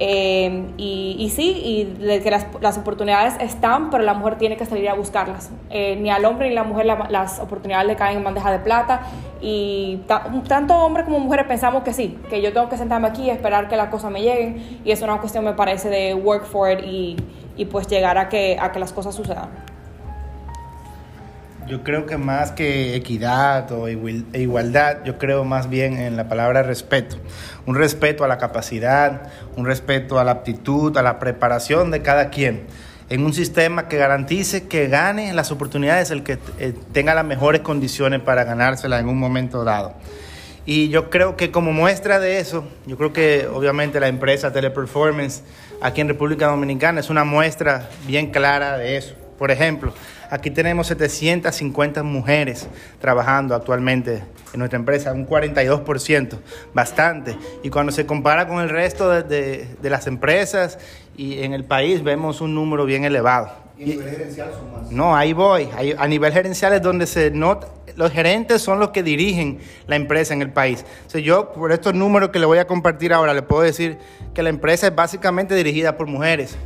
[0.00, 4.66] Eh, y, y sí, y de que las, oportunidades están, pero la mujer tiene que
[4.66, 5.50] salir a buscarlas.
[5.70, 8.50] Eh, ni al hombre ni a la mujer la- las oportunidades le caen en bandeja
[8.50, 9.02] de plata.
[9.40, 13.22] Y ta- tanto hombres como mujeres pensamos que sí, que yo tengo que sentarme aquí
[13.24, 14.80] y esperar que las cosas me lleguen.
[14.84, 17.16] Y es una cuestión, me parece, de work for it y,
[17.56, 19.48] y pues llegar a que, a que las cosas sucedan.
[21.66, 26.28] Yo creo que más que equidad o igual- igualdad, yo creo más bien en la
[26.28, 27.16] palabra respeto.
[27.64, 32.28] Un respeto a la capacidad, un respeto a la aptitud, a la preparación de cada
[32.28, 32.64] quien.
[33.08, 37.62] En un sistema que garantice que gane las oportunidades el que eh, tenga las mejores
[37.62, 39.94] condiciones para ganárselas en un momento dado.
[40.66, 45.42] Y yo creo que como muestra de eso, yo creo que obviamente la empresa Teleperformance
[45.82, 49.14] aquí en República Dominicana es una muestra bien clara de eso.
[49.38, 49.92] Por ejemplo,
[50.34, 52.66] aquí tenemos 750 mujeres
[53.00, 56.38] trabajando actualmente en nuestra empresa, un 42%,
[56.74, 57.36] bastante.
[57.62, 60.78] Y cuando se compara con el resto de, de- de las empresas
[61.16, 63.50] y en el país, vemos un número bien elevado.
[63.78, 63.98] Y-
[64.90, 65.68] no, ahí voy.
[65.76, 69.96] Ahí- a nivel gerencial es donde se nota, los gerentes son los que dirigen la
[69.96, 70.84] empresa en el país.
[71.06, 73.98] O sea, yo, por estos números que le voy a compartir ahora, le puedo decir
[74.34, 76.56] que la empresa es básicamente dirigida por mujeres.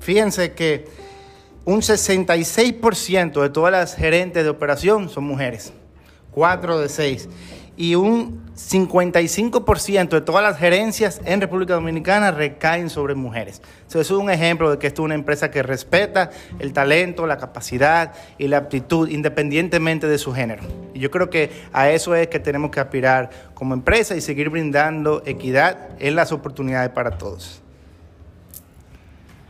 [0.00, 0.84] Fíjense que
[1.68, 5.74] un 66% de todas las gerentes de operación son mujeres,
[6.30, 7.28] 4 de 6.
[7.76, 13.60] Y un 55% de todas las gerencias en República Dominicana recaen sobre mujeres.
[13.86, 17.26] So, eso es un ejemplo de que esto es una empresa que respeta el talento,
[17.26, 20.62] la capacidad y la aptitud independientemente de su género.
[20.94, 24.48] Y yo creo que a eso es que tenemos que aspirar como empresa y seguir
[24.48, 27.60] brindando equidad en las oportunidades para todos.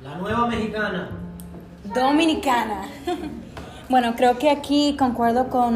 [0.03, 1.28] La nueva mexicana.
[1.95, 2.83] Dominicana.
[3.89, 5.75] Bueno, creo que aquí concuerdo con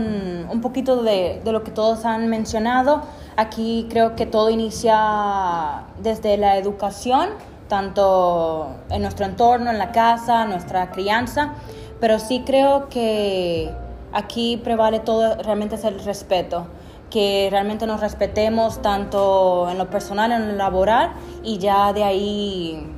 [0.50, 3.02] un poquito de, de lo que todos han mencionado.
[3.36, 7.30] Aquí creo que todo inicia desde la educación,
[7.68, 11.54] tanto en nuestro entorno, en la casa, nuestra crianza,
[12.00, 13.70] pero sí creo que
[14.12, 16.66] aquí prevale todo, realmente es el respeto,
[17.08, 22.91] que realmente nos respetemos tanto en lo personal, en lo laboral, y ya de ahí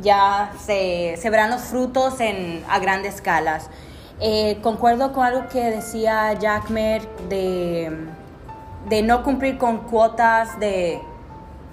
[0.00, 3.68] ya se, verán los frutos en, a grandes escalas.
[4.20, 8.08] Eh, concuerdo con algo que decía Jackmer de,
[8.88, 11.00] de no cumplir con cuotas de,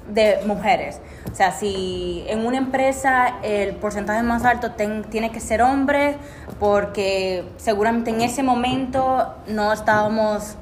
[0.09, 0.99] de mujeres.
[1.31, 6.17] O sea, si en una empresa el porcentaje más alto tiene que ser hombre,
[6.59, 10.55] porque seguramente en ese momento no estábamos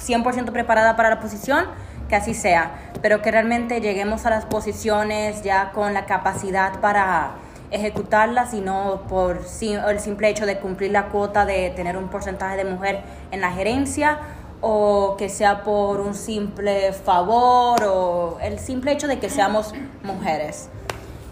[0.00, 1.66] 100% preparada para la posición,
[2.08, 7.32] que así sea, pero que realmente lleguemos a las posiciones ya con la capacidad para
[7.70, 12.56] ejecutarlas y no por el simple hecho de cumplir la cuota de tener un porcentaje
[12.56, 14.18] de mujer en la gerencia
[14.60, 19.72] o que sea por un simple favor o el simple hecho de que seamos
[20.02, 20.68] mujeres.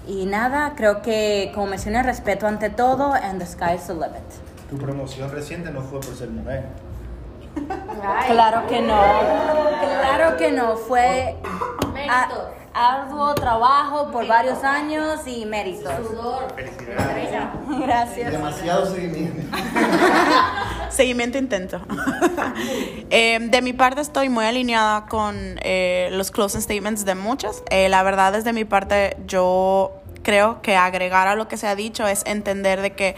[0.06, 4.22] Y nada, creo que como mencioné, respeto ante todo and the sky is the limit.
[4.70, 6.64] Tu promoción reciente no fue por ser mujer.
[8.28, 9.00] Claro que no,
[9.80, 11.36] claro que no, fue
[12.08, 12.28] a-
[12.74, 15.92] arduo trabajo por varios años y méritos.
[17.80, 18.32] Gracias.
[18.32, 19.56] Demasiado seguimiento.
[20.90, 21.80] Seguimiento intento.
[23.10, 27.62] Eh, de mi parte estoy muy alineada con eh, los closing statements de muchos.
[27.70, 29.92] Eh, la verdad, desde mi parte, yo
[30.22, 33.14] creo que agregar a lo que se ha dicho es entender de que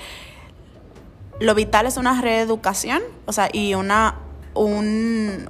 [1.40, 4.16] lo vital es una reeducación, o sea, y una
[4.54, 5.48] un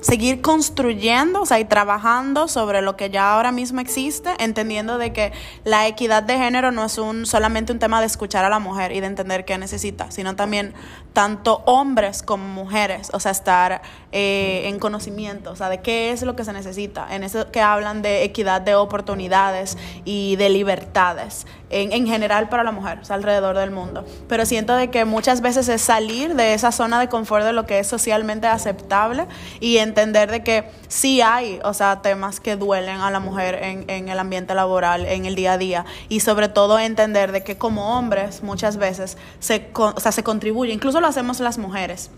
[0.00, 5.12] seguir construyendo, o sea, y trabajando sobre lo que ya ahora mismo existe, entendiendo de
[5.12, 5.32] que
[5.64, 8.92] la equidad de género no es un solamente un tema de escuchar a la mujer
[8.92, 10.74] y de entender qué necesita, sino también
[11.12, 13.82] tanto hombres como mujeres, o sea, estar
[14.12, 17.60] eh, en conocimiento, o sea, de qué es lo que se necesita, en eso que
[17.60, 23.04] hablan de equidad de oportunidades y de libertades, en, en general para la mujer, o
[23.04, 24.04] sea, alrededor del mundo.
[24.28, 27.66] Pero siento de que muchas veces es salir de esa zona de confort de lo
[27.66, 29.26] que es socialmente aceptable
[29.60, 33.88] y entender de que sí hay, o sea, temas que duelen a la mujer en,
[33.88, 37.56] en el ambiente laboral, en el día a día, y sobre todo entender de que
[37.56, 42.10] como hombres muchas veces se, o sea, se contribuye, incluso lo hacemos las mujeres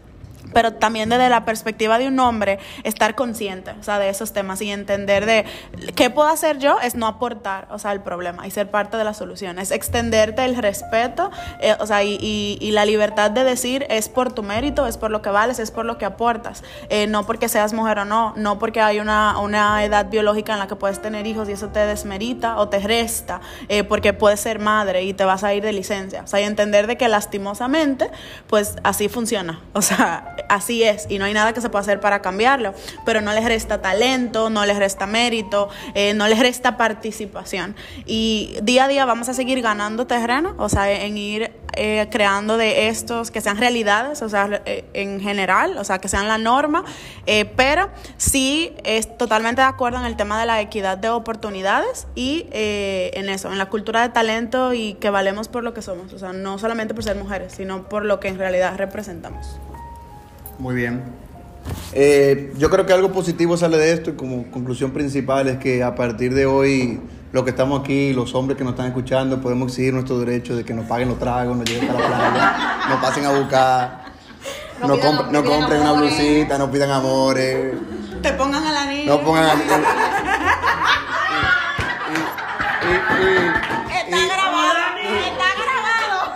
[0.52, 4.60] pero también desde la perspectiva de un hombre, estar consciente, o sea, de esos temas
[4.62, 5.44] y entender de
[5.94, 9.04] qué puedo hacer yo es no aportar, o sea, el problema y ser parte de
[9.04, 11.30] la solución, es extenderte el respeto,
[11.60, 15.10] eh, o sea, y, y- la libertad de decir es por tu mérito, es por
[15.10, 18.32] lo que vales, es por lo que aportas, eh, no porque seas mujer o no,
[18.36, 21.68] no porque hay una, una edad biológica en la que puedes tener hijos y eso
[21.68, 25.62] te desmerita o te resta, eh, porque puedes ser madre y te vas a ir
[25.62, 28.10] de licencia, o sea, y entender de que lastimosamente,
[28.46, 32.00] pues así funciona, o sea, así es y no hay nada que se pueda hacer
[32.00, 32.74] para cambiarlo,
[33.04, 37.76] pero no les resta talento, no les resta mérito, eh, no les resta participación
[38.06, 42.58] y día a día vamos a seguir ganando terreno, o sea, en ir eh, creando
[42.58, 46.38] de estos que sean realidades, o sea, eh, en general, o sea, que sean la
[46.38, 46.84] norma,
[47.56, 52.46] pero sí es totalmente de acuerdo en el tema de la equidad de oportunidades y
[52.52, 56.18] en eso, en la cultura de talento y que valemos por lo que somos, o
[56.18, 59.58] sea, no solamente por ser mujeres, sino por lo que en realidad representamos.
[60.58, 61.02] Muy bien.
[61.92, 65.82] Eh, yo creo que algo positivo sale de esto y como conclusión principal es que
[65.82, 67.00] a partir de hoy,
[67.32, 70.64] los que estamos aquí, los hombres que nos están escuchando, podemos exigir nuestro derecho de
[70.64, 74.04] que nos paguen los tragos, nos lleven para la playa, nos pasen a buscar,
[74.80, 77.72] No nos, pidan- compr- no nos pidan compren una blusita, nos pidan amores,
[78.22, 79.06] Te pongan a la niña.
[79.06, 79.52] no pongan a...
[82.82, 86.32] Está grabado, está grabado.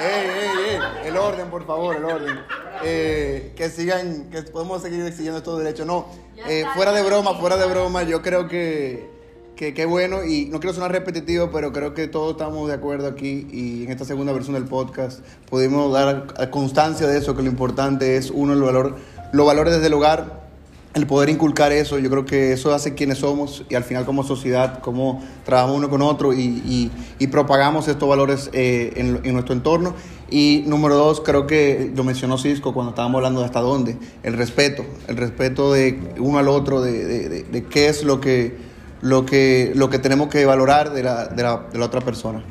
[0.00, 2.40] Ey, ey, ey, el orden, por favor, el orden.
[2.84, 5.86] Eh, que sigan, que podemos seguir exigiendo estos derechos.
[5.86, 6.06] No,
[6.48, 9.08] eh, fuera de broma, fuera de broma, yo creo que
[9.56, 13.06] que qué bueno y no quiero sonar repetitivo, pero creo que todos estamos de acuerdo
[13.06, 15.20] aquí y en esta segunda versión del podcast
[15.50, 18.96] pudimos dar constancia de eso, que lo importante es uno, el valor,
[19.32, 20.48] los valores desde el hogar,
[20.94, 24.22] el poder inculcar eso, yo creo que eso hace quienes somos y al final como
[24.24, 29.32] sociedad, cómo trabajamos uno con otro y, y- y propagamos estos valores eh, en, en
[29.34, 29.94] nuestro entorno.
[30.30, 34.34] Y número dos, creo que lo mencionó Cisco cuando estábamos hablando de hasta dónde, el
[34.34, 38.56] respeto, el respeto de uno al otro, de, de- de- de qué es lo que,
[39.02, 42.42] lo, que, lo que tenemos que valorar de la, de la, de la otra persona.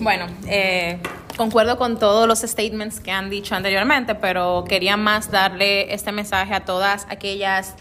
[0.00, 0.98] Bueno, eh,
[1.36, 6.52] concuerdo con todos los statements que han dicho anteriormente, pero quería más darle este mensaje
[6.54, 7.74] a todas aquellas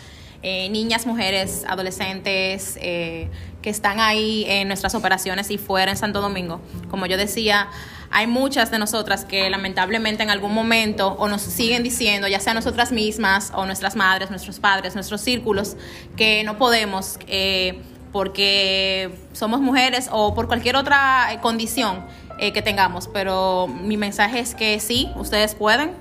[0.44, 3.30] eh, niñas, mujeres, adolescentes eh,
[3.64, 6.62] que están ahí en nuestras operaciones y fuera en Santo Domingo.
[6.92, 7.70] Como yo decía,
[8.12, 12.54] hay muchas de nosotras que lamentablemente en algún momento o nos siguen diciendo, ya sea
[12.54, 15.76] nosotras mismas o nuestras madres, nuestros padres, nuestros círculos,
[16.16, 17.18] que no podemos.
[17.26, 17.82] eh,
[18.14, 22.06] porque somos mujeres o por cualquier otra eh, condición
[22.38, 23.10] eh, que tengamos.
[23.12, 25.92] Pero mi mensaje es que sí, ustedes pueden,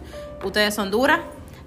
[0.44, 1.20] ustedes son duras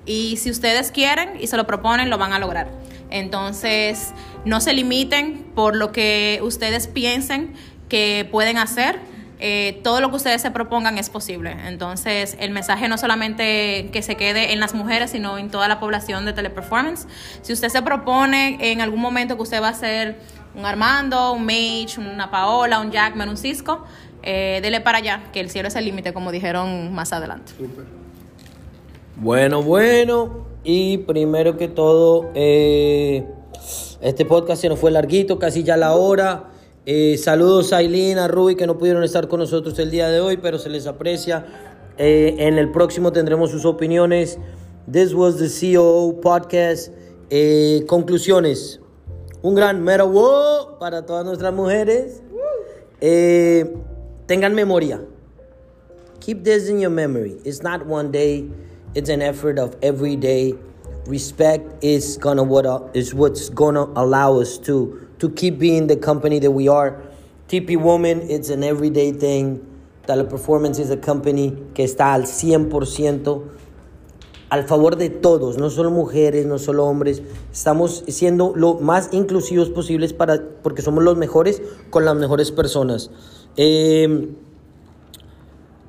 [0.05, 2.69] y si ustedes quieren y se lo proponen, lo van a lograr.
[3.09, 4.13] Entonces,
[4.45, 7.53] no se limiten por lo que ustedes piensen
[7.89, 8.99] que pueden hacer.
[9.39, 11.55] Eh, todo lo que ustedes se propongan es posible.
[11.67, 15.79] Entonces, el mensaje no solamente que se quede en las mujeres, sino en toda la
[15.79, 17.07] población de Teleperformance.
[17.41, 20.19] Si usted se propone en algún momento que usted va a ser
[20.55, 23.83] un Armando, un Mage, una Paola, un Jackman, un Cisco,
[24.23, 27.51] eh, dele para allá, que el cielo es el límite, como dijeron más adelante.
[29.17, 30.45] Bueno, bueno.
[30.63, 33.23] Y primero que todo, eh,
[34.05, 36.51] este podcast se nos fue larguito, casi ya la hora.
[36.85, 40.19] Eh, saludos a Aileen, a Rui, que no pudieron estar con nosotros el día de
[40.19, 41.45] hoy, pero se les aprecia.
[41.97, 44.37] Eh, en el próximo tendremos sus opiniones.
[44.91, 46.93] This was the COO podcast.
[47.31, 48.79] Eh, conclusiones.
[49.41, 52.21] Un gran mero para todas nuestras mujeres.
[53.01, 53.73] Eh,
[54.27, 55.01] tengan memoria.
[56.19, 57.37] Keep this in your memory.
[57.43, 58.47] It's not one day.
[58.93, 60.55] It's an effort of every day.
[61.07, 65.95] Respect is gonna what uh, is what's gonna allow us to to keep being the
[65.95, 67.01] company that we are.
[67.47, 69.61] TP Woman, it's an everyday thing.
[70.07, 73.55] Teleperformance is a company que está al 100%
[74.49, 77.21] al favor de todos, no solo mujeres, no solo hombres.
[77.51, 83.11] Estamos siendo lo más inclusivos posibles para, porque somos los mejores con las mejores personas.
[83.57, 84.29] Eh,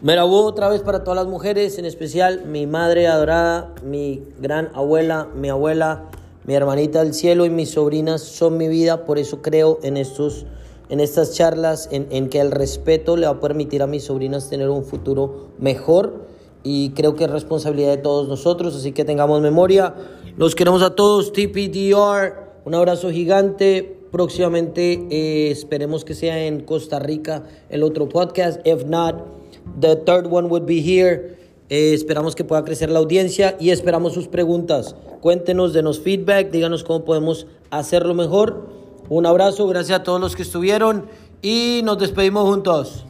[0.07, 5.27] me otra vez para todas las mujeres, en especial mi madre adorada, mi gran abuela,
[5.35, 6.05] mi abuela,
[6.45, 10.47] mi hermanita del cielo y mis sobrinas son mi vida, por eso creo en estos
[10.91, 14.49] en estas charlas en, en, que el respeto le va a permitir a mis sobrinas
[14.49, 16.27] tener un futuro mejor
[16.63, 19.93] y creo que es responsabilidad de todos nosotros, así que tengamos memoria.
[20.37, 23.99] Los queremos a todos, TPDR, un abrazo gigante.
[24.13, 28.65] Próximamente eh, esperemos que sea en Costa Rica el otro podcast.
[28.65, 29.36] If not,
[29.81, 31.37] the third one would be here.
[31.69, 34.95] Eh, esperamos que pueda crecer la audiencia y esperamos sus preguntas.
[35.21, 38.69] Cuéntenos, denos feedback, díganos cómo podemos hacerlo mejor.
[39.09, 41.07] Un abrazo, gracias a todos los que estuvieron
[41.43, 43.05] y nos despedimos juntos.